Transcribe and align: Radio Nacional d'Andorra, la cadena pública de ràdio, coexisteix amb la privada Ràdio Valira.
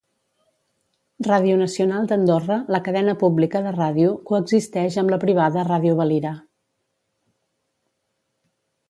Radio 1.25 1.57
Nacional 1.63 2.07
d'Andorra, 2.11 2.57
la 2.75 2.79
cadena 2.87 3.15
pública 3.23 3.61
de 3.65 3.73
ràdio, 3.75 4.15
coexisteix 4.31 4.97
amb 5.03 5.13
la 5.15 5.21
privada 5.27 5.67
Ràdio 5.69 5.99
Valira. 6.01 6.33